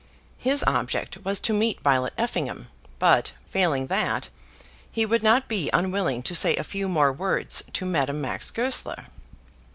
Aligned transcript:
His 0.39 0.63
object 0.65 1.23
was 1.23 1.39
to 1.41 1.53
meet 1.53 1.79
Violet 1.81 2.13
Effingham, 2.17 2.69
but, 2.97 3.33
failing 3.51 3.85
that, 3.85 4.29
he 4.91 5.05
would 5.05 5.21
not 5.21 5.47
be 5.47 5.69
unwilling 5.73 6.23
to 6.23 6.33
say 6.33 6.55
a 6.55 6.63
few 6.63 6.87
more 6.89 7.13
words 7.13 7.61
to 7.73 7.85
Madame 7.85 8.19
Max 8.19 8.49
Goesler. 8.49 9.05